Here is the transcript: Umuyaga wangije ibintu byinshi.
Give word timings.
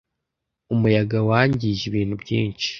Umuyaga 0.73 1.17
wangije 1.29 1.83
ibintu 1.89 2.13
byinshi. 2.23 2.67